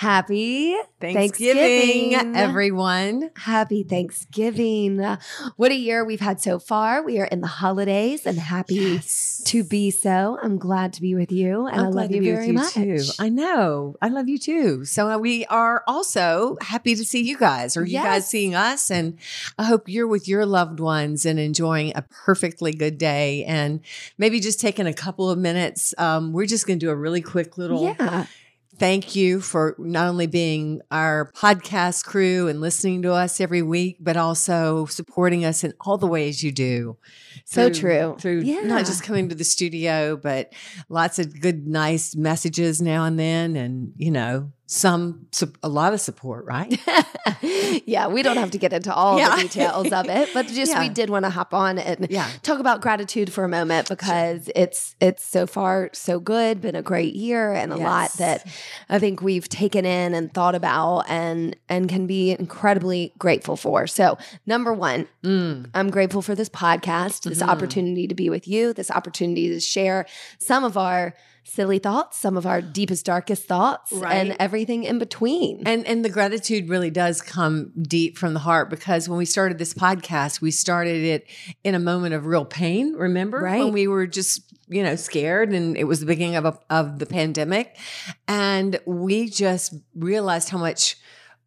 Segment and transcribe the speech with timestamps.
[0.00, 2.36] Happy Thanksgiving, Thanksgiving.
[2.36, 3.30] everyone.
[3.34, 4.98] Happy Thanksgiving.
[5.56, 7.02] What a year we've had so far.
[7.02, 9.40] We are in the holidays and happy Yes.
[9.46, 10.38] to be so.
[10.42, 12.74] I'm glad to be with you and I'm I love you very with much.
[12.74, 12.98] too.
[13.18, 13.96] I know.
[14.02, 14.84] I love you too.
[14.84, 18.04] So uh, we are also happy to see you guys, or you Yes.
[18.04, 18.90] guys seeing us.
[18.90, 19.16] And
[19.58, 23.44] I hope you're with your loved ones and enjoying a perfectly good day.
[23.44, 23.80] And
[24.18, 25.94] maybe just taking a couple of minutes.
[25.96, 28.26] Um, we're just going to do a really quick little yeah.
[28.78, 33.98] Thank you for not only being our podcast crew and listening to us every week,
[34.00, 36.96] but also supporting us in all the ways you do.
[37.44, 38.16] So Through- true.
[38.18, 38.62] Through Yeah.
[38.62, 40.52] not just coming to the studio, but
[40.88, 45.26] lots of good, nice messages now and then, and you know, some
[45.62, 46.76] a lot of support, right?
[47.86, 49.36] yeah, we don't have to get into all Yeah.
[49.36, 52.28] the details of it, but just we did want to hop on and Yeah.
[52.42, 56.82] talk about gratitude for a moment because it's it's so far so good, been a
[56.82, 58.46] great year and a lot that
[58.88, 63.86] I think we've taken in and thought about and and can be incredibly grateful for.
[63.86, 65.70] So, number 1, Mm.
[65.74, 67.48] I'm grateful for this podcast, this Mhm.
[67.48, 70.06] opportunity to be with you, this opportunity to share
[70.38, 71.14] some of our
[71.46, 75.62] silly thoughts, some of our deepest darkest thoughts and everything in between.
[75.66, 79.58] And and the gratitude really does come deep from the heart because when we started
[79.58, 81.26] this podcast, we started it
[81.64, 82.92] in a moment of real pain.
[82.94, 83.62] Remember Right.
[83.64, 86.98] when we were just you know scared, and it was the beginning of a, of
[86.98, 87.76] the pandemic,
[88.26, 90.96] and we just realized how much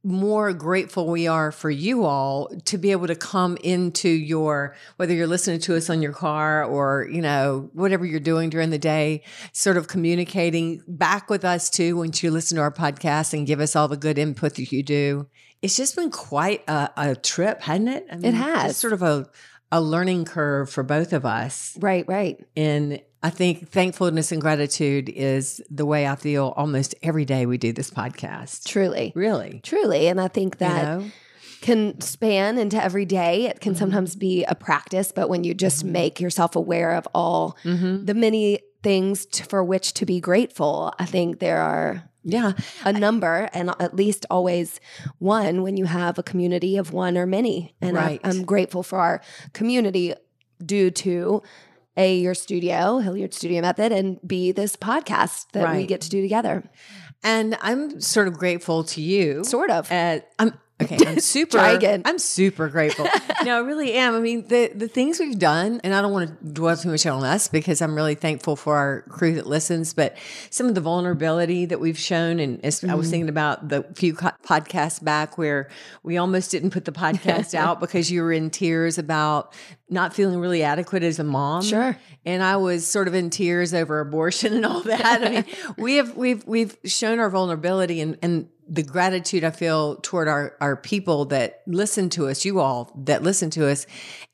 [0.03, 5.13] more grateful we are for you all to be able to come into your whether
[5.13, 8.77] you're listening to us on your car or you know whatever you're doing during the
[8.77, 9.21] day
[9.51, 13.59] sort of communicating back with us too once you listen to our podcast and give
[13.59, 15.27] us all the good input that you do
[15.61, 18.77] it's just been quite a, a trip hasn't it I has.
[18.77, 19.27] sort of a
[19.71, 22.43] a learning curve for both of us right, right.
[22.55, 27.57] and I think thankfulness and gratitude is the way I feel almost every day we
[27.57, 28.65] do this podcast.
[28.65, 29.11] Truly.
[29.13, 29.59] Really.
[29.63, 30.07] Truly.
[30.07, 31.11] And I think that you know?
[31.61, 33.47] can span into every day.
[33.47, 37.57] It can sometimes be a practice, but when you just make yourself aware of all
[37.65, 38.05] Mhm.
[38.05, 42.53] the many things t- for which to be grateful, I think there are Yeah.
[42.85, 44.79] a number and at least always
[45.17, 47.75] one when you have a community of one or many.
[47.81, 48.21] And I- Right.
[48.23, 50.13] I'm grateful for our community
[50.65, 51.41] due to
[51.99, 56.21] A, your studio, Hilliard Studio Method, and B, this podcast that we get to do
[56.21, 56.63] together.
[57.23, 59.43] And I'm sort of grateful to you.
[59.43, 59.91] Sort of.
[59.91, 60.97] Uh, I'm okay.
[61.05, 61.57] I'm super.
[61.59, 63.05] I'm super grateful.
[63.43, 64.15] no, I really am.
[64.15, 67.05] I mean, the the things we've done, and I don't want to dwell too much
[67.05, 69.93] on us because I'm really thankful for our crew that listens.
[69.93, 70.17] But
[70.49, 72.97] some of the vulnerability that we've shown, and as I Mm-hmm.
[72.97, 75.69] was thinking about the few co- podcasts back where
[76.03, 79.53] we almost didn't put the podcast out because you were in tears about
[79.89, 81.63] not feeling really adequate as a mom.
[81.63, 81.97] Sure.
[82.25, 85.21] And I was sort of in tears over abortion and all that.
[85.23, 85.45] I mean,
[85.77, 90.55] we have we've we've shown our vulnerability and and the gratitude I feel toward our
[90.61, 93.87] our people that listen to us, you all that listen to us,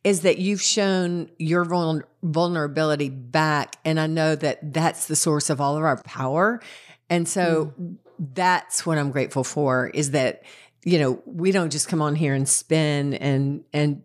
[0.04, 5.50] is that you've shown your vul- vulnerability back, and I know that that's the source
[5.50, 6.62] of all of our power,
[7.10, 7.96] and so mm.
[8.34, 9.88] that's what I'm grateful for.
[9.94, 10.44] Is that
[10.84, 14.04] you know we don't just come on here and spin and and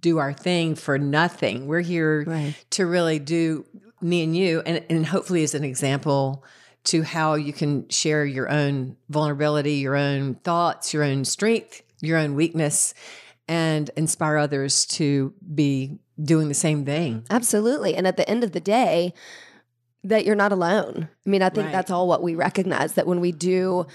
[0.00, 1.66] do our thing for nothing.
[1.66, 2.54] We're here Right.
[2.70, 3.64] to really do
[4.02, 6.44] me and you and, and hopefully as an example
[6.84, 12.18] to how you can share your own vulnerability, your own thoughts, your own strength, your
[12.18, 12.94] own weakness,
[13.48, 17.24] and inspire others to be doing the same thing.
[17.30, 17.94] Absolutely.
[17.94, 19.12] And at the end of the day,
[20.04, 21.08] that you're not alone.
[21.26, 21.72] I mean, I think Right.
[21.72, 23.86] that's all what we recognize that when we do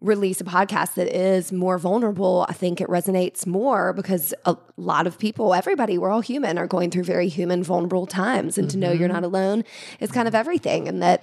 [0.00, 5.06] release a podcast that is more vulnerable, I think it resonates more because a lot
[5.06, 8.56] of people, everybody, we're all human, are going through very human, vulnerable times.
[8.56, 9.16] And to know you're mm-hmm.
[9.16, 9.64] not alone
[9.98, 10.88] is kind of everything.
[10.88, 11.22] And that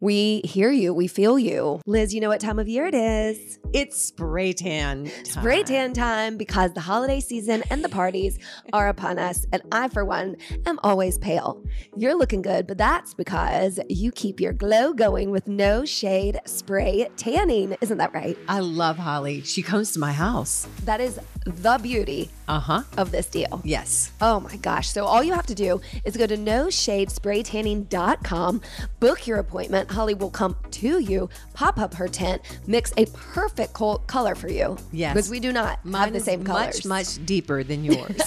[0.00, 1.80] we hear you, we feel you.
[1.86, 3.58] Liz, you know what time of year it is?
[3.74, 5.04] It's spray tan.
[5.04, 5.24] Time.
[5.24, 8.38] Spray tan time because the holiday season and the parties
[8.72, 9.46] are upon us.
[9.52, 10.36] And I, for one,
[10.66, 11.62] am always pale.
[11.96, 17.06] You're looking good, but that's because you keep your glow going with no shade spray
[17.16, 17.76] tanning.
[17.82, 18.38] Isn't that right?
[18.48, 19.42] I love Holly.
[19.42, 20.66] She comes to my house.
[20.84, 22.82] That is the beauty Uh huh.
[22.96, 23.60] of this deal.
[23.64, 24.12] Yes.
[24.20, 24.88] Oh my gosh.
[24.88, 28.62] So all you have to do is go to no shade spray tanning.com,
[28.98, 29.89] book your appointment.
[29.90, 34.48] Holly will come to you, pop up her tent, mix a perfect col- color for
[34.48, 34.76] you.
[34.92, 35.14] Yes.
[35.14, 36.84] Because we do not Mine have the same colors.
[36.84, 38.20] much, much deeper than yours.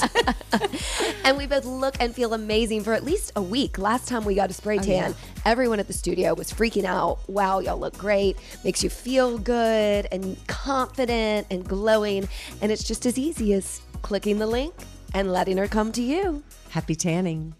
[1.23, 3.77] and we both look and feel amazing for at least a week.
[3.77, 5.15] Last time we got a spray oh, tan,
[5.45, 7.19] everyone at the studio was freaking out.
[7.27, 8.37] Wow, y'all look great.
[8.63, 12.27] Makes you feel good and confident and glowing.
[12.61, 14.73] And it's just as easy as clicking the link
[15.13, 16.43] and letting her come to you.
[16.69, 17.55] Happy tanning.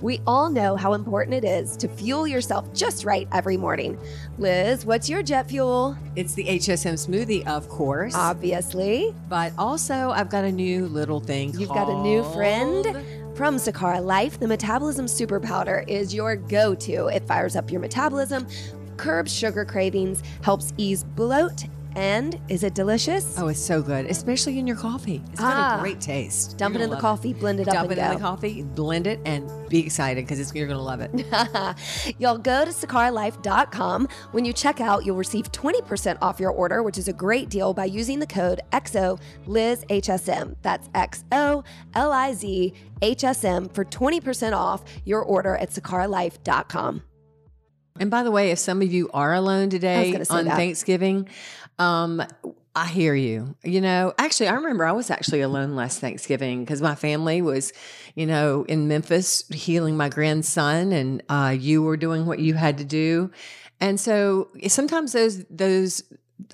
[0.00, 3.96] We all know how important it is to fuel yourself just right every morning.
[4.36, 5.96] Liz, what's your jet fuel?
[6.16, 8.14] It's the HSM smoothie, of course.
[8.16, 9.14] Obviously.
[9.28, 11.56] but also, I've got a new little thing.
[11.56, 12.84] You've got a new friend
[13.36, 14.40] from Sakara Life.
[14.40, 17.06] The Metabolism Super Powder is your go to.
[17.06, 18.48] It fires up your metabolism,
[18.96, 21.66] curbs sugar cravings, helps ease bloat,
[21.96, 23.38] and is it delicious?
[23.38, 25.22] Oh, it's so good, especially in your coffee.
[25.30, 25.78] It's got Ah.
[25.78, 26.56] a great taste.
[26.58, 28.14] Dump it in the coffee, blend it up, Dump and it in go.
[28.14, 32.16] the coffee, blend it, and be excited because you're going to love it.
[32.18, 34.08] Y'all go to sakaralife.com.
[34.32, 37.72] When you check out, you'll receive 20% off your order, which is a great deal
[37.74, 40.56] by using the code XOLizHSM.
[40.62, 45.70] That's X O L I Z H S M for 20% off your order at
[45.70, 47.02] sakaralife.com.
[47.98, 50.56] And by the way, if some of you are alone today on that.
[50.56, 51.28] Thanksgiving,
[51.78, 52.22] um,
[52.74, 53.54] I hear you.
[53.62, 57.72] You know, actually, I remember I was actually alone last Thanksgiving because my family was,
[58.14, 62.78] you know, in Memphis healing my grandson, and uh, you were doing what you had
[62.78, 63.30] to do,
[63.80, 66.02] and so sometimes those those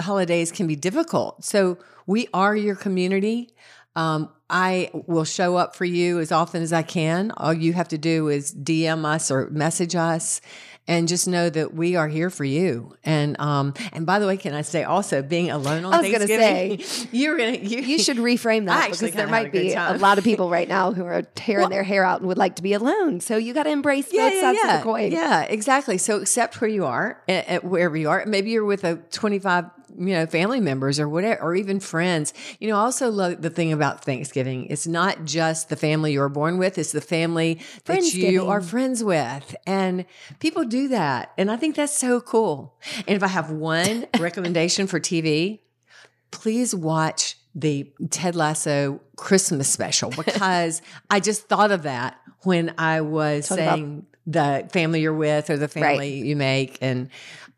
[0.00, 1.44] holidays can be difficult.
[1.44, 3.50] So we are your community.
[3.94, 7.32] Um, I will show up for you as often as I can.
[7.36, 10.40] All you have to do is DM us or message us
[10.88, 12.96] and just know that we are here for you.
[13.04, 16.10] And um, and by the way, can I say also being alone on I was
[16.10, 19.98] gonna Thanksgiving, you're gonna you, You should reframe that because there might a be a
[19.98, 22.62] lot of people right now who are tearing their hair out and would like to
[22.62, 23.20] be alone.
[23.20, 25.12] So you got to embrace both sides of the coin.
[25.12, 25.98] Yeah, exactly.
[25.98, 28.24] So accept where you are, at, at wherever you are.
[28.26, 29.66] Maybe you're with a 25,
[29.98, 32.32] you know, family members or whatever, or even friends.
[32.60, 34.66] You know, I also love the thing about Thanksgiving.
[34.66, 39.02] It's not just the family you're born with; it's the family that you are friends
[39.02, 40.04] with, and
[40.38, 42.74] people do that, and I think that's so cool.
[43.06, 45.60] And if I have one recommendation for TV,
[46.30, 50.80] please watch the Ted Lasso Christmas special because
[51.10, 55.56] I just thought of that when I was Talk saying the family you're with or
[55.56, 56.78] the family you make.
[56.82, 57.08] And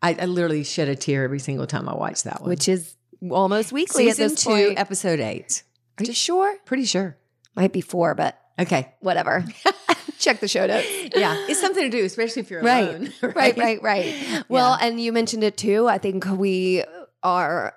[0.01, 2.49] I, I literally shed a tear every single time I watch that one.
[2.49, 2.95] Which is
[3.29, 4.79] almost weekly Season two, point.
[4.79, 5.63] episode eight.
[5.99, 6.55] Are you sure?
[6.65, 7.17] pretty sure?
[7.55, 8.93] Might be four, but Okay.
[9.01, 9.43] whatever.
[10.19, 10.87] Check the show notes.
[11.15, 11.35] Yeah.
[11.49, 12.87] It's something to do, especially if you're Right.
[12.87, 13.13] alone.
[13.21, 13.81] right, right, right.
[13.83, 14.43] right.
[14.49, 15.87] Well, and you mentioned it too.
[15.89, 16.83] I think we
[17.23, 17.73] are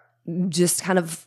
[0.50, 1.26] just kind of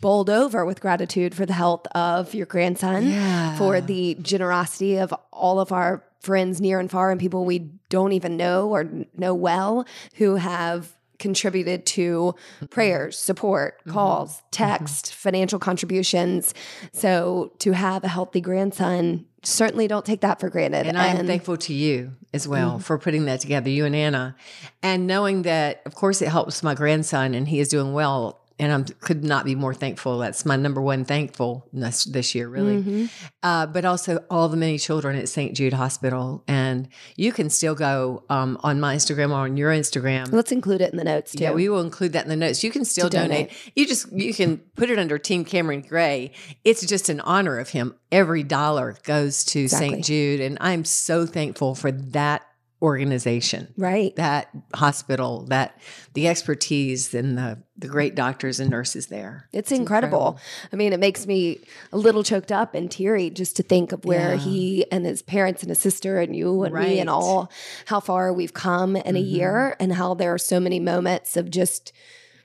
[0.00, 3.56] bowled over with gratitude for the health of your grandson, Yeah.
[3.58, 8.12] for the generosity of all of our friends near and far and people we don't
[8.12, 12.66] even know or know well who have contributed to mm-hmm.
[12.66, 13.92] prayers, support, Mm-hmm.
[13.92, 14.46] calls, mm-hmm.
[14.50, 16.54] text, financial contributions.
[16.92, 20.86] So to have a healthy grandson, certainly don't take that for granted.
[20.86, 22.80] And I am thankful to you as well mm-hmm.
[22.80, 24.36] for putting that together, you and Anna,
[24.82, 28.39] and knowing that, of course, it helps my grandson and he is doing well.
[28.60, 30.18] And I could not be more thankful.
[30.18, 33.08] That's my number one thankfulness this year, really.
[33.42, 35.56] Uh, but also all the many children at St.
[35.56, 36.44] Jude Hospital.
[36.46, 40.30] And you can still go um, on my Instagram or on your Instagram.
[40.30, 41.42] Let's include it in the notes too.
[41.42, 42.62] Yeah, we will include that in the notes.
[42.62, 43.48] You can still donate.
[43.48, 43.72] donate.
[43.74, 46.32] You just you can put it under Team Cameron Gray.
[46.62, 47.94] It's just an honor of him.
[48.12, 49.88] Every dollar goes to Exactly.
[49.88, 50.04] St.
[50.04, 52.42] Jude, and I'm so thankful for that
[52.82, 54.14] organization, right.
[54.16, 55.78] that hospital, that
[56.14, 59.48] the expertise and the the great doctors and nurses there.
[59.54, 60.38] It's, incredible.
[60.70, 61.60] I mean, it makes me
[61.92, 64.36] a little choked up and teary just to think of where Yeah.
[64.40, 67.50] he and his parents and his sister and you and me and all
[67.86, 69.30] how far we've come in a Mhm.
[69.30, 71.92] year and how there are so many moments of just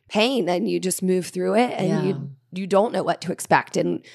[0.07, 2.03] pain and you just move through it and Yeah.
[2.03, 4.05] you you don't know what to expect and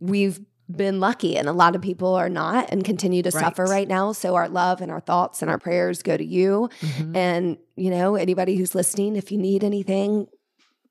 [0.00, 0.40] we've
[0.76, 3.70] been lucky and a lot of people are not and continue to suffer Right.
[3.70, 7.16] right now so our love and our thoughts and our prayers go to you Mhm.
[7.16, 10.26] and, you know, anybody who's listening, if you need anything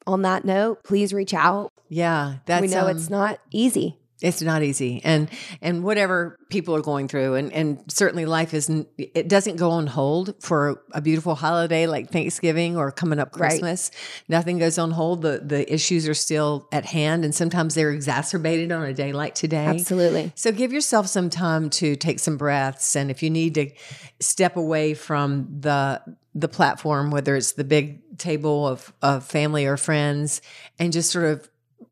[0.08, 1.72] on that note, please reach out.
[1.88, 3.99] Yeah, that's we know um, it's not easy.
[4.22, 5.30] It's not easy, and
[5.62, 8.90] and whatever people are going through, and and certainly life isn't.
[8.98, 13.50] It doesn't go on hold for a beautiful holiday like Thanksgiving or coming up Right.
[13.50, 13.92] Christmas.
[14.28, 15.22] Nothing goes on hold.
[15.22, 19.36] The the issues are still at hand, and sometimes they're exacerbated on a day like
[19.36, 19.66] today.
[19.66, 20.34] Absolutely.
[20.36, 23.72] So give yourself some time to take some breaths, and if you need to
[24.20, 26.02] step away from the
[26.36, 30.42] the platform, whether it's the big table of of family or friends,
[30.78, 31.50] and just sort of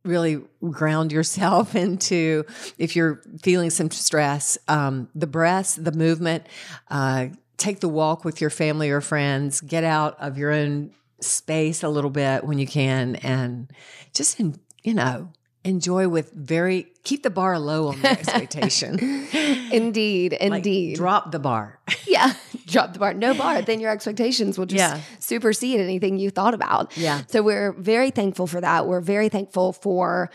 [0.08, 2.44] really ground yourself into
[2.78, 6.46] if you're feeling some stress, um, the breath the movement.
[6.90, 11.82] Uh, take the walk with your family or friends, get out of your own space
[11.84, 13.72] a little bit when you can, and
[14.14, 14.40] just,
[14.84, 15.30] you know,
[15.64, 19.00] enjoy with very keep the bar low on the expectation.
[19.72, 20.96] indeed, Like, indeed.
[20.98, 21.80] drop the bar.
[22.06, 22.34] yeah,
[22.68, 23.14] drop the bar.
[23.14, 25.00] No bar, then your expectations will just Yeah.
[25.20, 26.96] supersede anything you thought about.
[26.98, 27.22] Yeah.
[27.28, 28.86] So we're very thankful for that.
[28.88, 30.30] We're very thankful for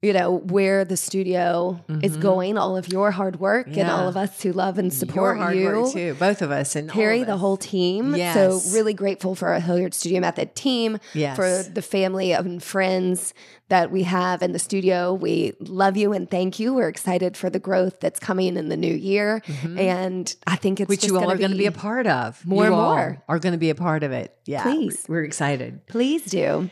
[0.00, 3.90] you know where the studio is going, all of your hard work, and Mm-hmm.
[3.90, 5.90] All of us who love and support you.
[5.92, 8.14] too, both of us, and Carrie, the whole team.
[8.14, 8.34] Yes.
[8.34, 11.34] So really grateful for our Hilliard Studio Method team, Yes.
[11.34, 13.34] for the family and friends
[13.68, 15.12] that we have in the studio.
[15.12, 16.74] We love you and thank you.
[16.74, 19.42] We're excited for the growth that's coming in the new year,
[19.76, 20.90] and I think it's Mm-hmm.
[20.92, 22.44] which just you all are going to be a part of.
[22.46, 23.22] more You and more.
[23.28, 24.34] are going to be a part of it.
[24.46, 25.04] Yeah, Please.
[25.08, 25.86] we're excited.
[25.88, 26.70] Please do.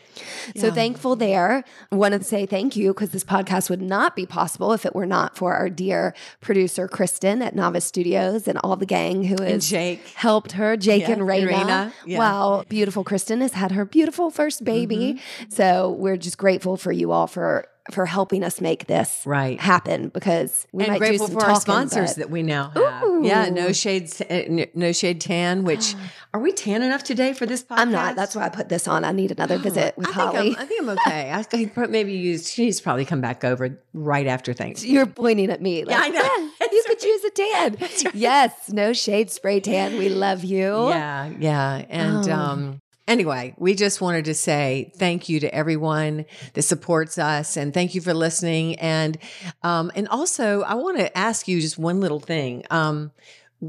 [0.56, 1.62] So thankful there.
[1.92, 5.04] Wanted to say thank you because this podcast would not be possible if it were
[5.04, 9.68] not for our dear producer Kristen at Novice Studios and all the gang who has
[9.68, 10.06] Jake.
[10.14, 11.50] helped her, Jake Yeah, and Raina.
[11.50, 12.18] Raina, yeah.
[12.18, 15.20] Wow, beautiful Kristen has had her beautiful first baby.
[15.50, 19.60] So we're just grateful for you all for for helping us make this Right.
[19.60, 22.70] happen because we and might grateful do for some our sponsors but- that we now
[22.74, 23.24] have.
[23.24, 23.72] Yeah, no Ooh.
[23.72, 25.62] shade, uh, no shade tan.
[25.62, 25.94] Which
[26.34, 27.78] are we tan enough today for this podcast?
[27.78, 28.16] I'm not.
[28.16, 29.04] That's why I put this on.
[29.04, 30.56] I need another visit with I Holly.
[30.56, 31.30] I'm, I think I'm okay.
[31.32, 32.50] I think maybe use.
[32.52, 34.92] She's probably come back over right after Thanksgiving.
[34.96, 35.84] You're pointing at me.
[35.84, 36.22] Like, I know.
[36.60, 37.76] "Yeah, you could choose a tan.
[38.14, 39.96] Yes, no shade spray tan.
[39.96, 40.88] We love you.
[40.88, 41.84] Yeah, yeah.
[41.88, 42.32] And Oh.
[42.32, 47.72] um anyway, we just wanted to say thank you to everyone that supports us and
[47.72, 49.18] thank you for listening and
[49.62, 52.64] um and also I want to ask you just one little thing.
[52.70, 53.12] Um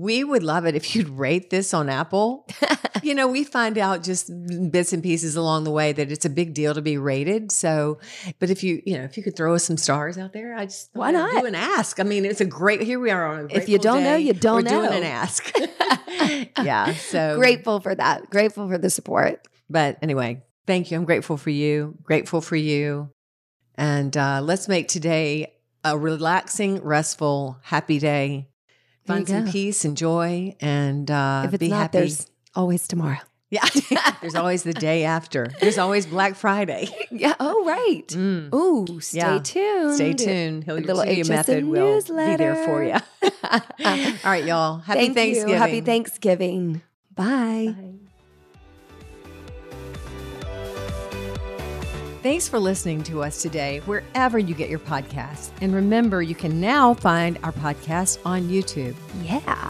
[0.01, 2.48] we would love it if you'd rate this on Apple.
[3.04, 4.32] you know, we find out just
[4.72, 7.51] bits and pieces along the way that it's a big deal to be rated.
[7.51, 8.00] So,
[8.39, 10.66] but if you, you know, if you could throw us some stars out there, I
[10.66, 11.32] just Why not?
[11.32, 12.00] Do an ask.
[12.00, 12.82] I mean, it's a great.
[12.82, 13.56] Here we are on a.
[13.56, 15.51] If you don't know, you don't We're doing an ask.
[16.63, 16.94] yeah.
[16.94, 18.30] So Grateful for that.
[18.30, 19.48] Grateful for the support.
[19.70, 20.98] but anyway, thank you.
[20.98, 21.98] I'm grateful for you.
[22.04, 23.12] Grateful for you.
[23.75, 28.48] And uh, let's make today a relaxing, restful, happy day.
[29.08, 29.52] There Find some go.
[29.52, 31.98] peace and joy and uh, if it's be not, happy.
[32.00, 33.18] there's always tomorrow.
[33.50, 33.66] yeah,
[34.22, 35.48] there's always the day after.
[35.62, 36.90] There's always Black Friday.
[37.10, 37.34] Yeah.
[37.40, 38.06] Oh, right.
[38.10, 38.54] Mm.
[38.54, 39.40] Ooh, stay Yeah.
[39.40, 39.96] tuned.
[39.96, 40.64] Stay tuned.
[40.64, 42.94] A Hilliard little Studio HSM Method will be there for you.
[43.54, 43.62] All
[44.26, 44.80] right, y'all.
[44.80, 45.50] Happy Thank Thanksgiving.
[45.50, 45.56] you.
[45.56, 46.82] Happy Thanksgiving.
[47.16, 47.94] Bye.
[52.24, 55.52] Thanks for listening to us today, wherever you get your podcasts.
[55.62, 58.96] And remember, you can now find our podcast on YouTube.
[59.24, 59.70] Yeah.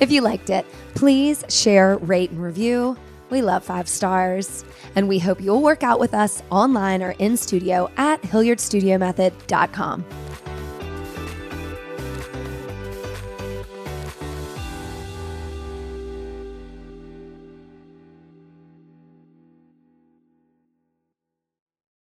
[0.00, 2.96] If you liked it, please share, rate, and review.
[3.30, 4.64] We love five stars.
[4.96, 10.04] And we hope you'll work out with us online or in studio at HilliardStudioMethod.com.